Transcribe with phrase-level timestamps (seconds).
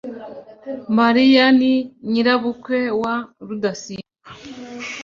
[0.97, 1.73] mariya ni
[2.11, 3.15] nyirabukwe wa
[3.47, 4.29] rudasingwa